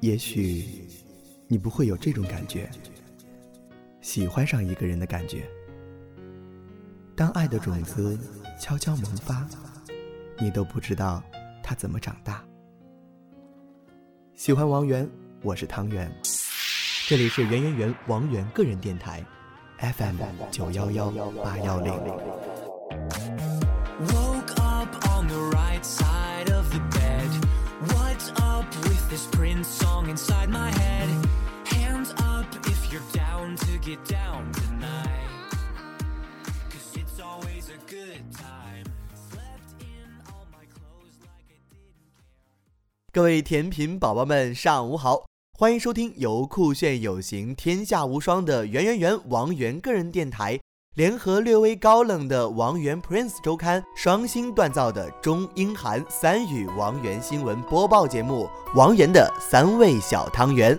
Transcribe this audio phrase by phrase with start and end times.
[0.00, 0.64] 也许
[1.46, 2.70] 你不会有这种感觉，
[4.00, 5.46] 喜欢上一个人的感觉。
[7.14, 8.18] 当爱的种子
[8.58, 9.46] 悄悄萌发，
[10.38, 11.22] 你都不知道
[11.62, 12.42] 它怎么长大。
[14.34, 15.06] 喜欢王源，
[15.42, 16.10] 我是汤圆，
[17.06, 19.22] 这里是圆圆圆王源个人电台
[19.80, 20.16] ，FM
[20.50, 21.10] 九幺幺
[21.44, 21.92] 八幺零。
[29.10, 31.08] This prince song inside my head.
[31.66, 35.28] Hands up if you're down to get down tonight.
[36.70, 38.86] Cause it's always a good time.
[39.28, 43.12] Slept in all my clothes like i didn't care.
[43.12, 45.26] 各位甜品宝宝们上午好
[45.58, 50.60] 欢迎收听由酷炫有型天下无双的圆圆圆王源个人电台
[50.96, 60.76] 联合略微高冷的王源 Prince 周刊双星锻造的中英韩三语王源新闻播报节目《王源的三味小汤圆》。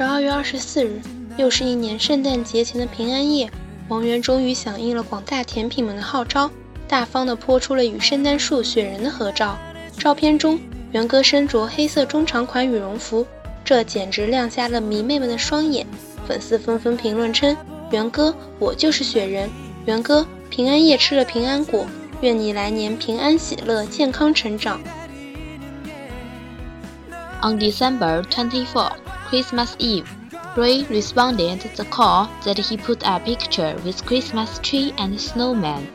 [0.00, 0.98] 十二月二十四日，
[1.36, 3.50] 又是一年圣诞节前的平安夜，
[3.88, 6.50] 王源终于响应了广大甜品们的号召，
[6.88, 9.58] 大方地泼出了与圣诞树、雪人的合照。
[9.98, 10.58] 照片中，
[10.92, 13.26] 源哥身着黑色中长款羽绒服，
[13.62, 15.86] 这简直亮瞎了迷妹们的双眼。
[16.26, 17.54] 粉丝纷纷评论称
[17.92, 19.50] ：“源哥，我就是雪人。
[19.84, 21.84] 源哥，平安夜吃了平安果，
[22.22, 24.80] 愿你来年平安喜乐、健康成长。”
[27.44, 28.92] On December twenty-four.
[29.30, 30.10] Christmas Eve,
[30.56, 35.86] Roy responded the call that he put a picture with Christmas tree and snowman.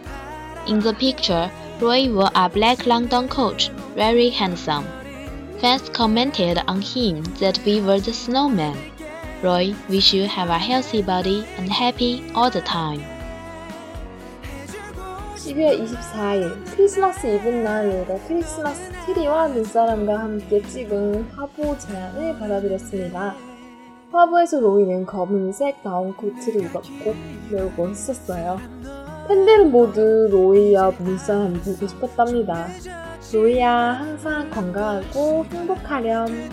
[0.69, 1.51] In the picture,
[1.81, 4.85] Roy wore a black London coat, very handsome.
[5.59, 8.77] Fans commented on him that we were the snowman.
[9.43, 13.03] Roy, we should have a healthy body and happy all the time.
[15.44, 23.34] 12월 24일 크리스마스 이브날 로가 크리스마스 트리와 눈사람과 함께 찍은 화보 제안을 받아들였습니다.
[24.12, 27.14] 화보에서 로이는 검은색 다운 코트를 입었고
[27.50, 28.60] 매우 멋있었어요.
[29.28, 32.66] 팬들은 모두 로이와 눈사람이 보고 싶었답니다.
[33.32, 36.50] 로이야 항상 건강하고 행복하렴.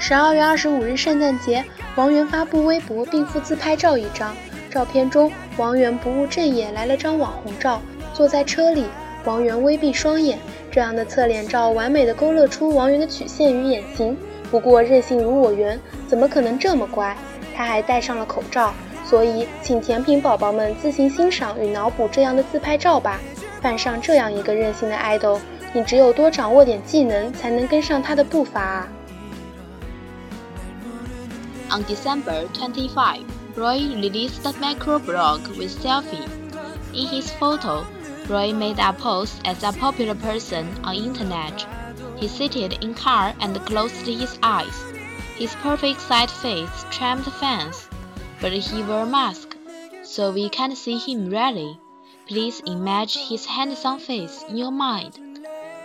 [0.00, 1.64] 12月25日圣诞节，
[1.96, 4.32] 王源发布微博并附自拍照一张。
[4.73, 7.79] 照片中，王源不务正业来了张网红照，
[8.11, 8.87] 坐在车里，
[9.23, 10.39] 王源微闭双眼，
[10.71, 14.17] 这样的侧脸照完美的勾勒出王源的曲线与眼型。
[14.49, 17.15] 不过任性如我源，怎么可能这么乖？
[17.55, 18.73] 他还戴上了口罩，
[19.05, 23.19] 所以请甜品宝宝们自行欣赏与脑补这样的自拍照吧。
[23.61, 25.39] 扮上这样一个任性的爱豆，
[25.71, 28.87] 你只有多掌握点技能，才能跟上他的步伐啊
[31.69, 33.21] ！On December twenty-five.
[33.55, 36.27] Roy released a microblog with selfie.
[36.91, 37.85] In his photo,
[38.27, 41.65] Roy made a pose as a popular person on internet.
[42.17, 44.83] He seated in car and closed his eyes.
[45.35, 47.87] His perfect side face charmed fans,
[48.41, 49.55] but he wore mask,
[50.03, 51.79] so we can't see him really.
[52.27, 55.19] Please imagine his handsome face in your mind.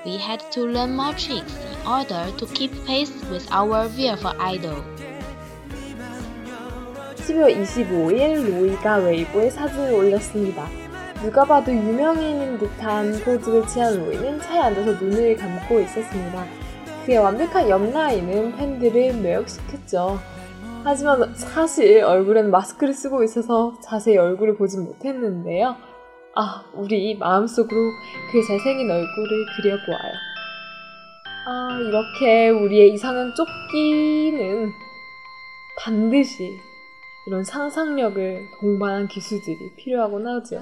[0.06, 4.84] We had to learn more tricks in order to keep pace with our beautiful idol.
[7.28, 10.66] 12월 25일 로이가 웨이보에 사진을 올렸습니다.
[11.22, 16.46] 누가 봐도 유명인인 듯한 포즈를 취한 로이는 차에 앉아서 눈을 감고 있었습니다.
[17.04, 20.18] 그의 완벽한 옆라인은 팬들을 매혹시켰죠.
[20.84, 25.76] 하지만 사실 얼굴에는 마스크를 쓰고 있어서 자세히 얼굴을 보진 못했는데요.
[26.34, 27.80] 아, 우리 마음속으로
[28.30, 30.12] 그의 잘생긴 얼굴을 그려보아요.
[31.46, 34.72] 아, 이렇게 우리의 이상형 쫓기는
[35.78, 36.60] 반드시
[37.27, 40.59] 이런 상상력을 동반한 기술들이 필요하곤 하죠.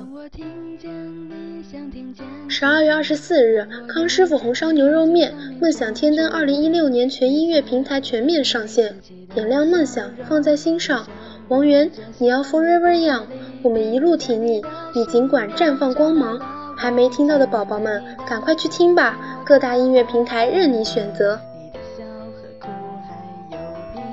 [2.48, 8.96] 十二月二十四日，康师傅红烧牛肉面《梦想天灯》二零一六年全音乐平台全面上线，
[9.34, 11.08] 点亮梦想，放在心上。
[11.48, 11.90] 王源，
[12.20, 13.24] 你要 forever young，
[13.64, 14.62] 我们一路挺你，
[14.94, 16.40] 你尽管绽放光芒。
[16.78, 21.40] 还没听到的宝宝们，赶快去听吧，各大音乐平台任你选择。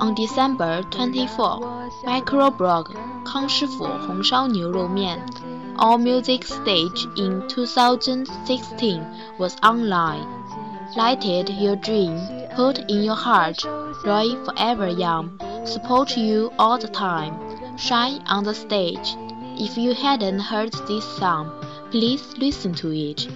[0.04, 1.60] On December 24,
[2.04, 2.92] microblog
[3.24, 5.22] Kang Shifu Hong Shao Niu Rou Mian,
[5.78, 9.06] all music stage in 2016
[9.38, 10.26] was online.
[10.94, 12.20] Lighted your dream,
[12.54, 13.64] put in your heart,
[14.04, 17.34] Roy forever young, support you all the time,
[17.78, 19.16] shine on the stage.
[19.56, 21.50] If you hadn't heard this song,
[21.90, 23.26] please listen to it.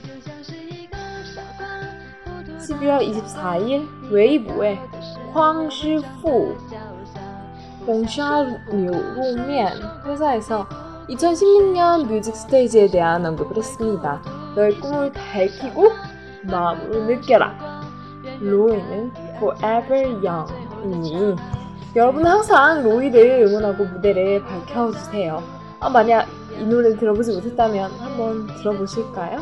[2.61, 4.79] 11월 24일 웨이브에
[5.39, 6.57] 황 시푸
[7.87, 10.67] 공샤 뉴루면 회사에서
[11.09, 14.21] 2016년 뮤직 스테이지에 대한 언급을 했습니다.
[14.57, 15.91] 너의 꿈을 밝히고
[16.43, 17.83] 마음으로 느껴라.
[18.41, 21.37] 로이는 Forever Young이니
[21.95, 25.41] 여러분은 항상 로이를 응원하고 무대를 밝혀주세요.
[25.79, 26.27] 아, 만약
[26.59, 29.39] 이 노래를 들어보지 못했다면 한번 들어보실까요?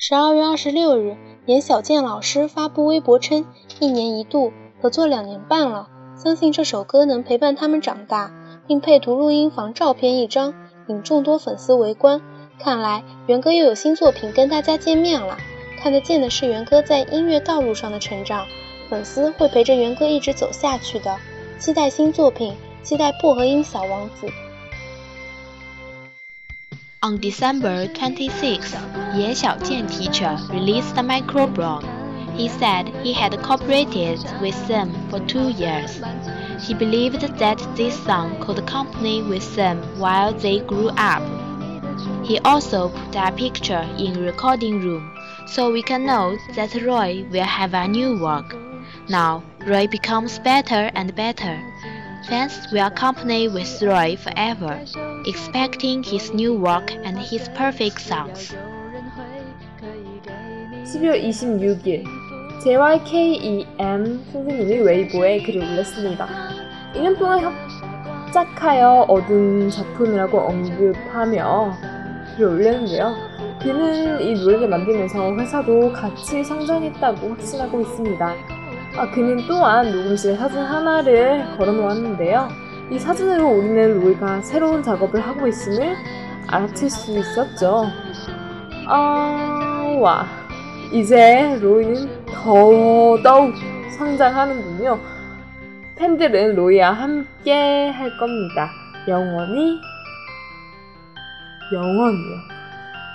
[0.00, 3.46] 12月26日，严小健老师发布微博称，
[3.80, 4.52] 一年一度
[4.82, 8.30] 合作两年半了，相信这首歌能陪伴他们长大，
[8.66, 10.52] 并配图录音房照片一张，
[10.88, 12.20] 引众多粉丝围观。
[12.58, 15.38] 看来元哥又有新作品跟大家见面了，
[15.80, 18.44] 看得见的是元哥在音乐道路上的成长，
[18.90, 21.16] 粉丝会陪着元哥一直走下去的。
[21.58, 24.26] 期待新作品，期待薄荷音小王子。
[27.00, 28.72] On December 26,
[29.14, 31.84] Ye Xiaojian teacher released a microblog.
[32.36, 36.00] He said he had cooperated with them for two years.
[36.60, 41.22] He believed that this song could accompany with them while they grew up.
[42.26, 45.16] He also put a picture in recording room
[45.46, 48.56] so we can know that Roy will have a new work.
[49.08, 51.62] Now Roy becomes better and better.
[52.26, 54.82] Fans will accompany with Roy forever,
[55.26, 58.54] expecting his new work and his perfect songs.
[60.84, 62.04] 12월 26일
[62.64, 66.26] JYKEM 선생님이 웨이보에 글을 올렸습니다.
[66.94, 67.40] 1년 동안
[68.26, 71.72] 협작하여 얻은 작품이라고 언급하며
[72.36, 73.14] 글을 올렸는데요.
[73.60, 78.57] 그는 이 노래를 만들면서 회사도 같이 성장했다고 확신하고 있습니다.
[78.98, 82.48] 아, 그는 또한 녹음실 사진 하나를 걸어놓았는데요.
[82.90, 85.94] 이 사진으로 우리는 로이가 새로운 작업을 하고 있음을
[86.48, 87.86] 알아챌 수 있었죠.
[88.88, 90.26] 아, 와.
[90.92, 93.54] 이제 로이는 더더욱
[93.96, 94.98] 성장하는군요.
[95.94, 98.68] 팬들은 로이와 함께 할 겁니다.
[99.06, 99.80] 영원히,
[101.72, 102.36] 영원히요.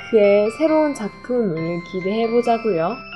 [0.09, 3.12] 그의 새로운 작품을 기대해보자고요.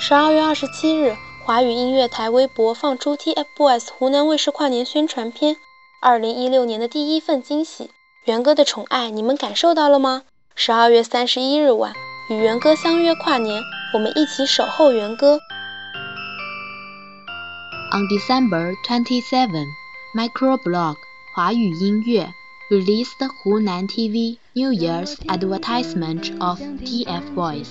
[0.00, 5.56] 十二月二十七日，华语音乐台微博放出 TFBOYS 湖南卫视跨年宣传片，
[6.00, 7.90] 二零一六年的第一份惊喜。
[8.24, 10.22] 元哥的宠爱，你们感受到了吗？
[10.54, 11.92] 十二月三十一日晚，
[12.30, 13.60] 与元哥相约跨年，
[13.92, 15.40] 我们一起守候元哥。
[17.90, 19.66] On December 27,
[20.14, 20.94] Microblog
[21.34, 22.32] 华语音乐
[22.70, 27.66] released 湖南 TV New Year's advertisement of TF Boys,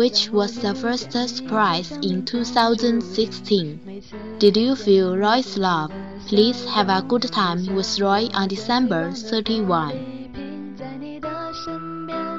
[0.00, 4.02] which was the first surprise in 2016.
[4.38, 5.90] Did you feel Roy's love?
[6.26, 10.26] Please have a good time with Roy on December 31.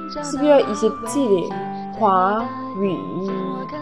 [0.09, 1.49] 12월 27일
[1.99, 2.41] 华
[2.81, 2.89] 语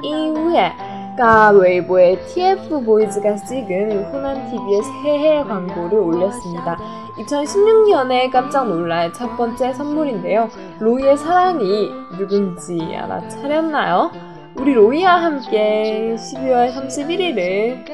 [0.04, 0.89] 音乐
[1.20, 6.78] 가 웨이보에 TF 보이즈가 찍은 후난 TV의 새해 광고를 올렸습니다.
[7.18, 10.50] 2016년에 깜짝 놀랄 첫 번째 선물인데요.
[10.80, 14.12] 로이의 사랑이 누군지 알아차렸나요?
[14.56, 17.86] 우리 로이와 함께 12월 31일을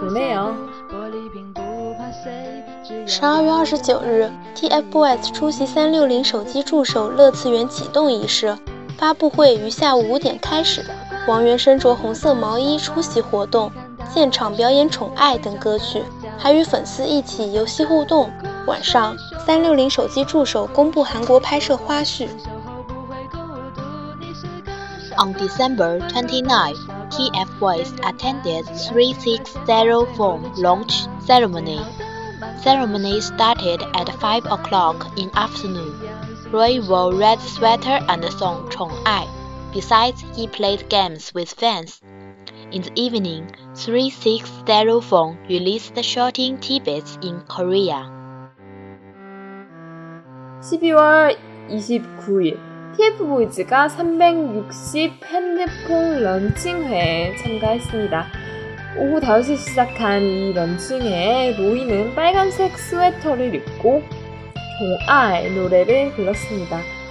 [0.00, 0.56] 보내요.
[3.06, 8.56] 十二月二十九日，TFBOYS 出席三六零手机助手乐次元启动仪式，
[8.98, 10.82] 发布会于下午五点开始。
[11.27, 13.71] 王源身着红色毛衣出席活动，
[14.13, 16.03] 现场表演《宠爱》等歌曲，
[16.37, 18.31] 还与粉丝一起游戏互动。
[18.67, 19.15] 晚上，
[19.45, 22.27] 三六零手机助手公布韩国拍摄花絮。
[25.17, 26.73] On December 29,
[27.09, 31.79] TF Boys attended 360 Phone launch ceremony.
[32.61, 35.93] Ceremony started at 5 o'clock in afternoon.
[36.51, 39.25] Roy wore red sweater and sang 宠爱.
[39.75, 42.01] Besides, he played games with fans.
[42.71, 48.09] In the evening, 360 Phone released shooting tidbits in Korea.
[50.61, 51.35] 12월
[51.67, 52.57] 29일
[52.95, 58.27] TF보이즈가 360 핸드폰 런칭회에 참가했습니다.
[58.97, 64.01] 오후 5시 시작한 이 런칭회에 로이는 빨간색 스웨터를 입고
[64.79, 66.94] 종아의 노래를 불렀습니다.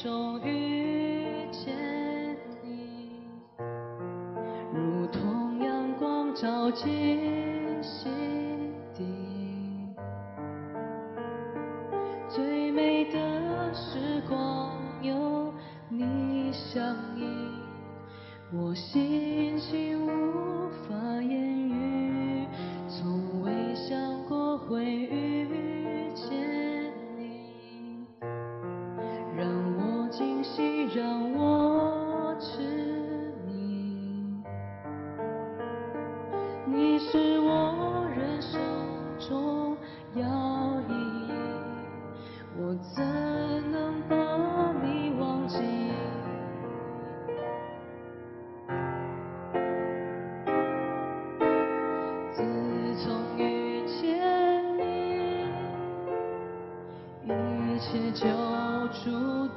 [0.00, 1.74] 中遇见
[2.62, 3.20] 你，
[4.72, 8.37] 如同阳光照进心。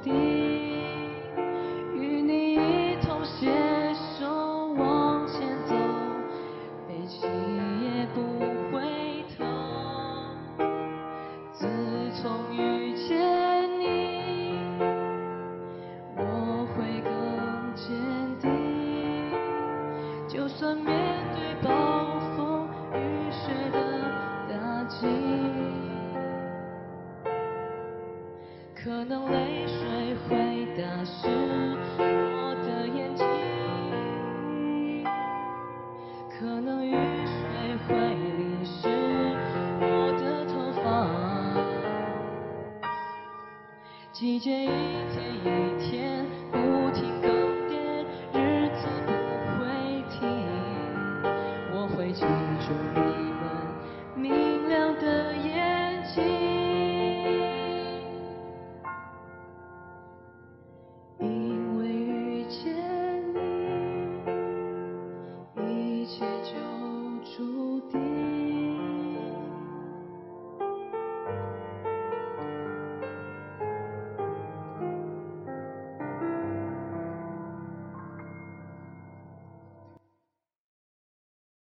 [0.04, 0.31] dear.
[36.42, 38.88] 可能雨水会淋湿
[39.80, 40.82] 我的头发。
[44.12, 44.68] 季节一